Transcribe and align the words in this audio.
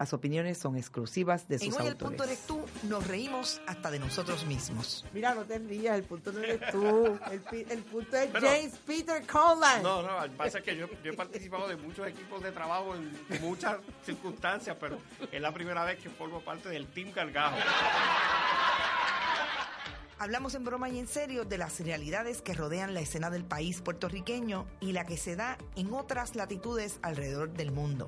Las 0.00 0.14
opiniones 0.14 0.56
son 0.56 0.78
exclusivas 0.78 1.46
de 1.46 1.58
sus 1.58 1.68
En 1.68 1.74
Hoy 1.74 1.88
autores. 1.88 1.92
el 1.92 1.96
punto 1.98 2.24
eres 2.24 2.38
tú, 2.46 2.64
nos 2.88 3.06
reímos 3.06 3.60
hasta 3.66 3.90
de 3.90 3.98
nosotros 3.98 4.46
mismos. 4.46 5.04
Mira, 5.12 5.34
no 5.34 5.44
te 5.44 5.58
rías, 5.58 5.94
el 5.94 6.04
punto 6.04 6.32
no 6.32 6.38
eres 6.38 6.58
tú. 6.70 7.18
El, 7.52 7.82
punto 7.82 8.16
es 8.16 8.30
Pero- 8.32 8.46
James 8.48 8.72
Peter 8.86 9.26
Conlan. 9.26 9.82
No, 9.82 10.00
no, 10.00 10.16
lo 10.18 10.22
que 10.22 10.36
pasa 10.38 10.58
es 10.60 10.64
que 10.64 10.74
yo, 10.74 10.86
yo 11.04 11.12
he 11.12 11.14
participado 11.14 11.68
de 11.68 11.76
muchos 11.76 12.08
equipos 12.08 12.42
de 12.42 12.50
trabajo 12.50 12.94
en 12.94 13.12
muchas 13.42 13.76
circunstancias, 14.06 14.74
pero 14.80 14.96
es 15.30 15.38
la 15.40 15.52
primera 15.52 15.84
vez 15.84 15.98
que 16.02 16.08
formo 16.08 16.40
parte 16.40 16.70
del 16.70 16.86
Team 16.86 17.12
Gargajo. 17.14 17.58
Hablamos 20.18 20.54
en 20.54 20.64
broma 20.64 20.88
y 20.88 20.98
en 20.98 21.08
serio 21.08 21.44
de 21.44 21.58
las 21.58 21.78
realidades 21.80 22.40
que 22.40 22.54
rodean 22.54 22.94
la 22.94 23.00
escena 23.00 23.28
del 23.28 23.44
país 23.44 23.82
puertorriqueño 23.82 24.66
y 24.80 24.92
la 24.92 25.04
que 25.04 25.18
se 25.18 25.36
da 25.36 25.58
en 25.76 25.92
otras 25.92 26.36
latitudes 26.36 26.98
alrededor 27.02 27.50
del 27.52 27.70
mundo. 27.70 28.06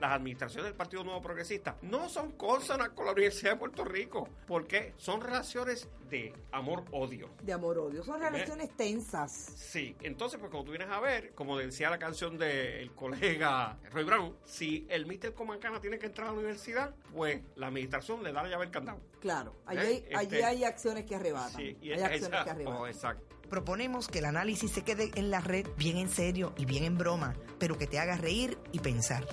Las 0.00 0.12
administraciones 0.12 0.64
del 0.66 0.74
Partido 0.74 1.02
Nuevo 1.04 1.20
Progresista 1.22 1.76
no 1.82 2.08
son 2.08 2.32
consonas 2.32 2.90
con 2.90 3.06
la 3.06 3.12
Universidad 3.12 3.52
de 3.52 3.56
Puerto 3.58 3.84
Rico, 3.84 4.28
porque 4.46 4.92
son 4.96 5.20
relaciones 5.20 5.88
de 6.10 6.32
amor-odio. 6.52 7.30
De 7.42 7.52
amor-odio. 7.52 8.04
Son 8.04 8.20
relaciones 8.20 8.70
tensas. 8.76 9.32
Sí, 9.32 9.96
entonces 10.02 10.38
pues 10.38 10.50
como 10.50 10.64
tú 10.64 10.70
vienes 10.70 10.88
a 10.90 11.00
ver, 11.00 11.32
como 11.34 11.56
decía 11.58 11.90
la 11.90 11.98
canción 11.98 12.36
del 12.38 12.92
colega 12.92 13.78
Roy 13.90 14.04
Brown, 14.04 14.36
si 14.44 14.86
el 14.88 15.06
Mr. 15.06 15.32
Comancana 15.34 15.80
tiene 15.80 15.98
que 15.98 16.06
entrar 16.06 16.28
a 16.28 16.32
la 16.32 16.36
universidad, 16.38 16.94
pues 17.12 17.42
la 17.56 17.68
administración 17.68 18.22
le 18.22 18.32
da 18.32 18.42
la 18.42 18.50
llave 18.50 18.66
al 18.66 18.70
candado. 18.70 19.00
Claro, 19.20 19.56
allí, 19.66 19.80
¿Eh? 19.80 20.04
hay, 20.10 20.14
allí 20.16 20.34
Este- 20.36 20.44
hay 20.44 20.64
acciones 20.64 21.04
que 21.06 21.14
arrebatan. 21.16 21.56
Sí, 21.60 21.76
y 21.80 21.90
hay 21.92 21.96
esa- 21.98 22.06
acciones 22.06 22.44
que 22.44 22.50
arrebatan. 22.50 22.80
oh, 22.82 22.86
exacto. 22.86 23.36
Proponemos 23.48 24.08
que 24.08 24.18
el 24.18 24.24
análisis 24.24 24.70
se 24.72 24.82
quede 24.82 25.10
en 25.14 25.30
la 25.30 25.40
red 25.40 25.66
bien 25.76 25.96
en 25.98 26.08
serio 26.08 26.52
y 26.56 26.64
bien 26.64 26.82
en 26.84 26.98
broma, 26.98 27.34
pero 27.58 27.78
que 27.78 27.86
te 27.86 27.98
haga 27.98 28.16
reír 28.16 28.58
y 28.72 28.80
pensar. 28.80 29.24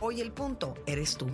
Hoy 0.00 0.20
el 0.20 0.30
punto 0.30 0.74
eres 0.86 1.16
tú. 1.16 1.26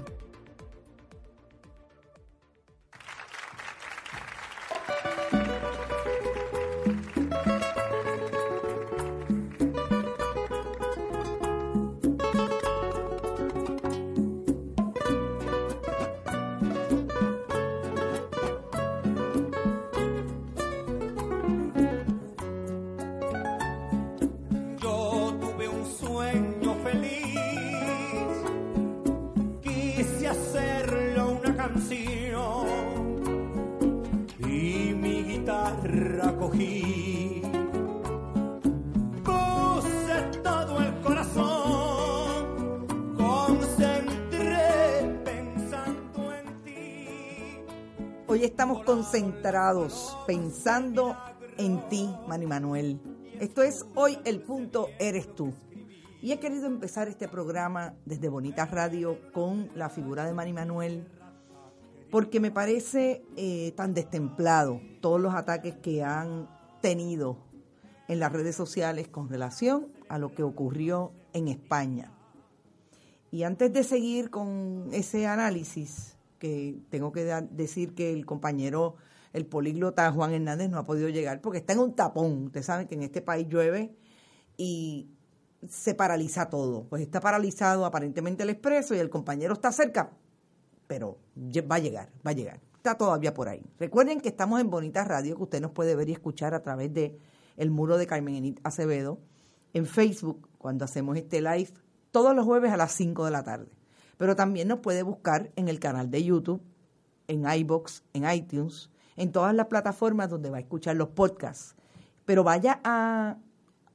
Estamos 48.44 48.84
concentrados 48.84 50.19
pensando 50.27 51.16
en 51.56 51.88
ti, 51.88 52.15
Manny 52.28 52.44
Manuel. 52.44 53.00
Esto 53.41 53.62
es 53.62 53.87
Hoy 53.94 54.19
el 54.27 54.43
punto 54.43 54.88
eres 54.99 55.34
tú. 55.34 55.55
Y 56.21 56.31
he 56.31 56.38
querido 56.38 56.66
empezar 56.66 57.09
este 57.09 57.27
programa 57.27 57.94
desde 58.05 58.28
Bonita 58.28 58.66
Radio 58.66 59.19
con 59.32 59.71
la 59.75 59.88
figura 59.88 60.27
de 60.27 60.34
Manny 60.34 60.53
Manuel 60.53 61.09
porque 62.10 62.38
me 62.38 62.50
parece 62.50 63.25
eh, 63.38 63.72
tan 63.78 63.94
destemplado 63.94 64.78
todos 65.00 65.19
los 65.19 65.34
ataques 65.34 65.76
que 65.76 66.05
han 66.05 66.47
tenido 66.82 67.38
en 68.09 68.21
las 68.21 68.31
redes 68.31 68.55
sociales 68.55 69.09
con 69.09 69.31
relación 69.31 69.88
a 70.11 70.19
lo 70.19 70.34
que 70.34 70.43
ocurrió 70.43 71.12
en 71.32 71.49
España. 71.49 72.12
Y 73.31 73.44
antes 73.44 73.72
de 73.72 73.84
seguir 73.84 74.28
con 74.28 74.91
ese 74.93 75.26
análisis, 75.26 76.13
que 76.44 76.77
tengo 76.91 77.10
que 77.10 77.25
decir 77.53 77.94
que 77.94 78.12
el 78.12 78.27
compañero, 78.27 78.97
el 79.32 79.47
políglota 79.47 80.12
Juan 80.12 80.34
Hernández 80.34 80.69
no 80.69 80.77
ha 80.77 80.84
podido 80.84 81.09
llegar 81.09 81.41
porque 81.41 81.56
está 81.56 81.72
en 81.72 81.78
un 81.78 81.94
tapón. 81.94 82.44
Ustedes 82.44 82.66
saben 82.66 82.87
que 82.87 82.97
en 82.97 83.03
este 83.03 83.22
país 83.22 83.49
llueve 83.49 83.97
y 84.59 85.09
se 85.66 85.94
paraliza 85.94 86.50
todo. 86.50 86.84
Pues 86.84 87.00
está 87.00 87.19
paralizado 87.21 87.87
aparentemente 87.87 88.43
el 88.43 88.50
expreso 88.50 88.94
y 88.94 88.99
el 88.99 89.09
compañero 89.09 89.55
está 89.55 89.72
cerca, 89.72 90.10
pero 90.87 91.16
va 91.71 91.77
a 91.77 91.78
llegar, 91.78 92.10
va 92.27 92.32
a 92.32 92.34
llegar. 92.34 92.61
Está 92.76 92.99
todavía 92.99 93.32
por 93.32 93.49
ahí. 93.49 93.65
Recuerden 93.78 94.21
que 94.21 94.28
estamos 94.28 94.61
en 94.61 94.69
Bonita 94.69 95.03
Radio, 95.03 95.38
que 95.38 95.44
usted 95.44 95.62
nos 95.62 95.71
puede 95.71 95.97
ver 95.97 96.11
y 96.11 96.12
escuchar 96.12 96.53
a 96.53 96.62
través 96.62 96.93
de 96.93 97.19
el 97.56 97.71
muro 97.71 97.97
de 97.97 98.06
Carmen 98.06 98.61
Acevedo, 98.65 99.19
en 99.72 99.87
Facebook, 99.87 100.47
cuando 100.59 100.84
hacemos 100.84 101.16
este 101.16 101.41
live, 101.41 101.71
todos 102.11 102.37
los 102.37 102.44
jueves 102.44 102.71
a 102.71 102.76
las 102.76 102.93
5 102.93 103.25
de 103.25 103.31
la 103.31 103.44
tarde. 103.44 103.71
Pero 104.16 104.36
también 104.36 104.69
nos 104.69 104.80
puede 104.80 105.02
buscar 105.02 105.50
en 105.56 105.69
el 105.69 105.78
canal 105.80 106.10
de 106.10 106.25
YouTube, 106.25 106.62
en 107.28 107.44
iBox, 107.50 108.04
en 108.12 108.30
iTunes, 108.30 108.91
en 109.16 109.32
todas 109.32 109.54
las 109.54 109.66
plataformas 109.66 110.30
donde 110.30 110.50
va 110.50 110.58
a 110.58 110.60
escuchar 110.60 110.97
los 110.97 111.08
podcasts. 111.08 111.75
Pero 112.25 112.44
vaya 112.44 112.80
a 112.84 113.38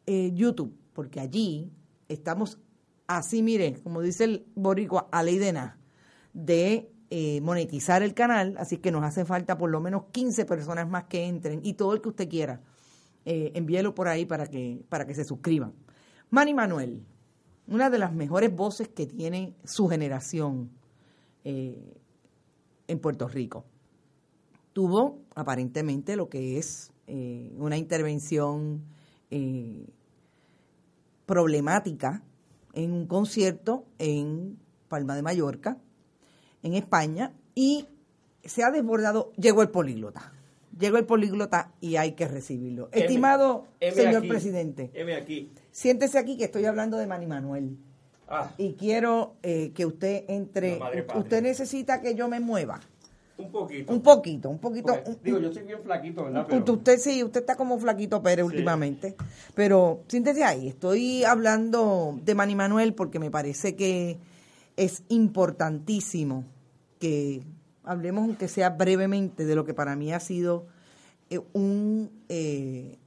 eh, 0.06 0.31
YouTube, 0.34 0.75
porque 0.94 1.19
allí 1.19 1.72
estamos 2.07 2.59
así, 3.07 3.41
miren, 3.41 3.80
como 3.81 4.02
dice 4.02 4.24
el 4.25 4.46
boricua, 4.56 5.07
a 5.12 5.24
ley 5.24 5.38
de 5.40 5.72
de 6.34 6.91
eh, 7.09 7.41
monetizar 7.41 8.03
el 8.03 8.13
canal, 8.13 8.56
así 8.59 8.78
que 8.78 8.91
nos 8.91 9.03
hace 9.03 9.25
falta 9.25 9.57
por 9.57 9.72
lo 9.72 9.81
menos 9.81 10.03
15 10.12 10.46
personas 10.46 10.88
más 10.88 11.06
que 11.06 11.25
entren 11.25 11.59
y 11.63 11.74
todo 11.74 11.94
el 11.94 12.01
que 12.01 12.09
usted 12.09 12.30
quiera, 12.30 12.62
eh, 13.25 13.51
envíelo 13.56 13.96
por 13.96 14.07
ahí 14.07 14.25
para 14.25 14.46
que, 14.47 14.84
para 14.90 15.07
que 15.07 15.16
se 15.16 15.24
suscriban. 15.24 15.74
Manny 16.30 16.53
Manuel, 16.53 17.03
una 17.69 17.90
de 17.90 18.00
las 18.00 18.13
mejores 18.13 18.53
voces 18.56 18.88
que 18.88 19.06
tiene 19.06 19.56
su 19.63 19.88
generación 19.88 20.72
eh, 21.44 21.97
en 22.88 23.00
Puerto 23.00 23.28
Rico. 23.28 23.66
Tuvo 24.74 25.19
aparentemente 25.35 26.16
lo 26.16 26.30
que 26.30 26.57
es 26.57 26.91
eh, 27.07 27.53
una 27.57 27.78
intervención 27.78 28.84
eh, 29.30 29.88
problemática 31.25 32.24
en 32.74 32.91
un 32.91 33.07
concierto 33.07 33.86
en 34.00 34.57
Palma 34.88 35.16
de 35.16 35.22
Mallorca, 35.22 35.78
en 36.63 36.74
España, 36.74 37.34
y 37.53 37.88
se 38.44 38.63
ha 38.63 38.72
desbordado, 38.72 39.31
llegó 39.38 39.62
el 39.62 39.69
políglota. 39.69 40.34
Llegó 40.80 40.98
el 40.98 41.06
políglota 41.06 41.72
y 41.82 41.98
hay 41.98 42.14
que 42.14 42.28
recibirlo. 42.28 42.90
M, 42.94 43.02
Estimado 43.06 43.66
M 43.80 43.92
señor 43.96 44.18
aquí. 44.20 44.28
presidente, 44.30 44.92
M 44.94 45.14
aquí. 45.14 45.52
siéntese 45.72 46.18
aquí 46.18 46.38
que 46.38 46.46
estoy 46.46 46.66
hablando 46.66 46.98
de 46.98 47.06
Manny 47.06 47.28
Manuel. 47.28 47.78
Ah, 48.30 48.52
Y 48.58 48.74
quiero 48.74 49.36
eh, 49.44 49.72
que 49.74 49.86
usted 49.86 50.24
entre. 50.30 50.80
Usted 51.16 51.42
necesita 51.42 52.00
que 52.02 52.16
yo 52.16 52.28
me 52.30 52.40
mueva. 52.40 52.80
un 53.38 53.52
poquito. 53.52 53.92
Un 53.94 54.02
poquito, 54.02 54.50
un 54.50 54.60
poquito. 54.60 54.94
Un- 55.06 55.18
digo, 55.24 55.40
yo 55.40 55.48
estoy 55.48 55.64
bien 55.64 55.80
flaquito, 55.84 56.26
¿verdad? 56.26 56.46
Pero, 56.50 56.74
Usted 56.74 56.98
sí, 57.00 57.24
usted 57.24 57.40
está 57.42 57.56
como 57.56 57.78
flaquito 57.80 58.22
Pérez 58.22 58.46
últimamente. 58.46 59.16
Pero 59.56 60.04
siéntese 60.08 60.44
ahí, 60.44 60.68
estoy 60.68 61.24
hablando 61.24 62.20
de 62.24 62.36
Manny 62.36 62.56
Manuel 62.56 62.94
porque 62.94 63.18
me 63.20 63.32
parece 63.32 63.75
que 63.75 64.18
es 64.78 65.04
importantísimo 65.10 66.46
que 67.00 67.42
hablemos, 67.89 68.24
aunque 68.24 68.47
sea 68.47 68.69
brevemente, 68.69 69.45
de 69.45 69.56
lo 69.56 69.65
que 69.65 69.74
para 69.74 69.95
mí 69.95 70.13
ha 70.13 70.19
sido 70.19 70.68
eh, 71.30 71.39
un 71.53 72.12
eh, 72.30 73.00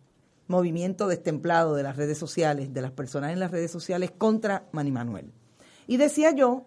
movimiento 0.48 1.06
destemplado 1.06 1.76
de 1.76 1.84
las 1.84 1.96
redes 1.96 2.18
sociales, 2.18 2.74
de 2.74 2.82
las 2.82 2.90
personas 2.90 3.32
en 3.32 3.38
las 3.38 3.52
redes 3.52 3.70
sociales 3.70 4.10
contra 4.10 4.66
Manny 4.72 4.90
Manuel. 4.90 5.32
Y 5.86 5.98
decía 5.98 6.32
yo 6.32 6.64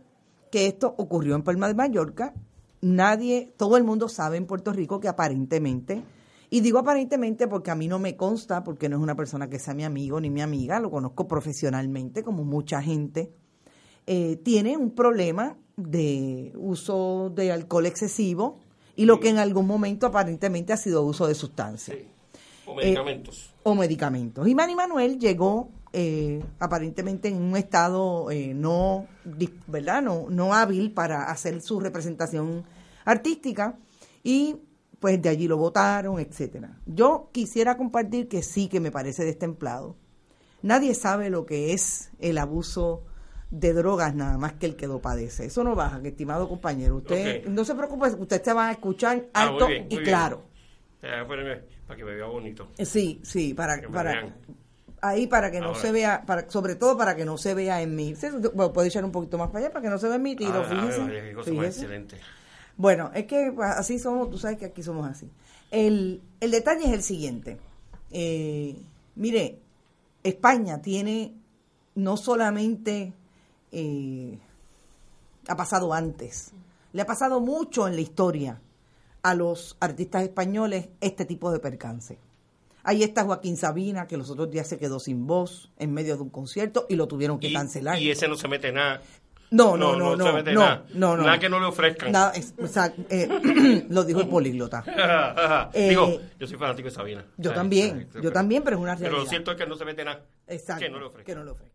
que 0.50 0.68
esto 0.68 0.96
ocurrió 0.98 1.36
en 1.36 1.44
Palma 1.44 1.68
de 1.68 1.74
Mallorca. 1.74 2.34
Nadie, 2.80 3.54
todo 3.58 3.76
el 3.76 3.84
mundo 3.84 4.08
sabe 4.08 4.38
en 4.38 4.46
Puerto 4.46 4.72
Rico 4.72 5.02
que 5.02 5.10
aparentemente, 5.10 6.02
y 6.50 6.62
digo 6.62 6.80
aparentemente 6.80 7.50
porque 7.50 7.72
a 7.72 7.76
mí 7.76 7.90
no 7.90 8.00
me 8.00 8.16
consta, 8.16 8.64
porque 8.64 8.88
no 8.88 8.96
es 8.96 9.04
una 9.04 9.16
persona 9.16 9.50
que 9.50 9.60
sea 9.60 9.74
mi 9.74 9.84
amigo 9.84 10.22
ni 10.22 10.30
mi 10.30 10.42
amiga, 10.42 10.80
lo 10.80 10.90
conozco 10.90 11.28
profesionalmente, 11.28 12.24
como 12.24 12.46
mucha 12.46 12.82
gente, 12.82 13.34
eh, 14.08 14.38
tiene 14.44 14.78
un 14.78 14.92
problema 14.92 15.58
de 15.78 16.54
uso 16.56 17.32
de 17.34 17.52
alcohol 17.52 17.86
excesivo 17.86 18.60
y 18.96 19.06
lo 19.06 19.20
que 19.20 19.30
en 19.30 19.40
algún 19.40 19.68
momento 19.68 20.08
aparentemente 20.08 20.74
ha 20.74 20.78
sido 20.78 21.04
uso 21.04 21.28
de 21.28 21.36
sustancias. 21.36 21.98
O 22.66 22.76
medicamentos. 22.76 23.54
o 23.64 23.76
medicamentos. 23.76 24.48
Y 24.48 24.56
Manny 24.56 24.76
Manuel 24.76 25.20
llegó 25.20 25.70
eh, 25.94 26.44
aparentemente 26.60 27.28
en 27.28 27.42
un 27.42 27.56
estado 27.56 28.32
eh, 28.32 28.54
no, 28.54 29.08
¿verdad? 29.68 30.02
No, 30.02 30.28
no 30.30 30.54
hábil 30.54 30.92
para 30.92 31.30
hacer 31.30 31.62
su 31.62 31.80
representación 31.80 32.64
artística 33.06 33.78
y 34.24 34.58
pues 35.00 35.22
de 35.22 35.30
allí 35.30 35.48
lo 35.48 35.58
votaron, 35.58 36.20
etcétera. 36.20 36.80
Yo 36.86 37.30
quisiera 37.32 37.78
compartir 37.78 38.28
que 38.28 38.42
sí 38.42 38.68
que 38.68 38.80
me 38.80 38.92
parece 38.92 39.24
destemplado. 39.24 39.96
Nadie 40.64 40.96
sabe 40.96 41.30
lo 41.30 41.46
que 41.46 41.74
es 41.74 42.10
el 42.20 42.40
abuso 42.40 43.04
de 43.52 43.74
drogas 43.74 44.14
nada 44.16 44.38
más 44.38 44.54
que 44.54 44.66
el 44.66 44.76
que 44.76 44.88
lo 44.88 45.00
padece. 45.02 45.46
Eso 45.46 45.64
no 45.64 45.76
baja, 45.76 46.02
que 46.02 46.10
estimado 46.10 46.48
compañero. 46.50 46.98
Usted 46.98 47.46
no 47.48 47.64
se 47.66 47.76
preocupe, 47.76 48.08
usted 48.10 48.44
se 48.44 48.54
va 48.54 48.70
a 48.70 48.72
escuchar 48.72 49.26
Ah, 49.34 49.46
muy 49.46 49.54
alto 49.54 49.68
bien, 49.68 49.88
muy 49.90 50.02
y 50.02 50.04
claro. 50.04 50.44
Para 51.02 51.98
que 51.98 52.04
me 52.04 52.16
vea 52.16 52.26
bonito. 52.26 52.68
Sí, 52.84 53.20
sí, 53.24 53.54
para, 53.54 53.80
para 53.90 54.12
vean. 54.12 54.36
ahí 55.02 55.28
para 55.28 55.52
que 55.52 55.60
no 55.60 55.76
se 55.76 55.92
vea, 55.92 56.24
para, 56.26 56.50
sobre 56.50 56.76
todo 56.76 56.98
para 56.98 57.16
que 57.16 57.26
no 57.26 57.38
se 57.38 57.54
vea 57.54 57.82
en 57.82 57.96
mí. 57.96 58.16
Bueno, 58.56 58.74
puede 58.74 58.88
echar 58.88 59.06
un 59.06 59.12
poquito 59.12 59.38
más 59.38 59.50
para 59.50 59.66
allá 59.66 59.72
para 59.74 59.84
que 59.84 59.90
no 59.90 60.00
se 60.00 60.08
vea 60.08 60.16
en 60.16 60.24
mi 60.24 60.36
tiro, 60.36 60.64
Ah, 60.66 60.68
fíjese. 60.68 61.02
ay, 61.02 61.08
qué 61.30 61.34
cosa 61.36 61.52
más 61.52 61.60
fíjese. 61.60 61.82
excelente. 61.82 62.18
Bueno, 62.78 63.12
es 63.14 63.26
que 63.26 63.52
pues, 63.56 63.70
así 63.70 64.00
somos, 64.00 64.30
tú 64.32 64.38
sabes 64.40 64.58
que 64.58 64.66
aquí 64.66 64.82
somos 64.82 65.08
así. 65.08 65.30
El, 65.70 66.22
el 66.40 66.52
detalle 66.52 66.86
es 66.86 66.92
el 66.94 67.04
siguiente. 67.04 67.58
Eh, 68.12 68.76
mire, 69.16 69.60
España 70.24 70.82
tiene 70.82 71.36
no 71.94 72.18
solamente 72.18 73.14
eh, 73.72 74.38
ha 75.48 75.56
pasado 75.56 75.94
antes, 75.94 76.52
le 76.94 77.02
ha 77.02 77.06
pasado 77.06 77.40
mucho 77.40 77.88
en 77.88 77.96
la 77.96 78.02
historia 78.02 78.62
a 79.22 79.34
los 79.36 79.78
artistas 79.80 80.24
españoles 80.24 80.90
este 81.02 81.26
tipo 81.26 81.52
de 81.52 81.60
percance. 81.60 82.18
Ahí 82.84 83.02
está 83.04 83.24
Joaquín 83.24 83.58
Sabina, 83.58 84.06
que 84.08 84.16
los 84.18 84.30
otros 84.30 84.52
días 84.52 84.68
se 84.68 84.78
quedó 84.78 85.00
sin 85.00 85.26
voz 85.26 85.72
en 85.80 85.92
medio 85.94 86.16
de 86.18 86.22
un 86.22 86.30
concierto 86.30 86.86
y 86.88 86.96
lo 86.96 87.08
tuvieron 87.08 87.40
que 87.40 87.48
Y, 87.48 87.54
cancelar. 87.54 88.00
y 88.00 88.12
ese 88.12 88.28
no 88.28 88.36
se 88.36 88.48
mete 88.48 88.72
nada. 88.72 89.02
No, 89.52 89.78
no, 89.78 89.96
no, 89.96 90.16
no 90.16 90.32
no, 90.32 90.42
nada. 90.44 90.86
no, 90.94 91.18
Nada 91.18 91.40
que 91.40 91.48
no 91.50 91.60
le 91.60 91.66
ofrezcan. 91.68 92.12
Nada, 92.12 92.32
es- 92.34 92.54
o 92.62 92.68
sea, 92.68 92.94
eh, 93.10 93.86
lo 93.90 94.04
dijo 94.04 94.22
el 94.22 94.28
políglota. 94.28 94.84
Eh, 95.74 95.90
Digo, 95.90 96.20
yo 96.40 96.48
soy 96.48 96.58
fanático 96.58 96.88
de 96.90 96.94
Sabina. 96.96 97.26
Yo 97.38 97.54
también, 97.54 98.08
yo 98.22 98.32
también, 98.32 98.64
pero 98.64 98.78
es 98.78 98.82
una 98.84 98.96
Pero 98.96 99.10
lo 99.10 99.16
realidad. 99.18 99.30
cierto 99.30 99.52
es 99.52 99.58
que 99.58 99.66
no 99.66 99.76
se 99.76 99.86
mete 99.86 100.04
nada. 100.06 100.24
Exacto, 100.48 100.84
que 100.84 100.90
no 100.90 101.00
le 101.00 101.06
ofrezcan. 101.06 101.26
que 101.26 101.36
no 101.40 101.44
le 101.44 101.52
ofrezcan. 101.52 101.75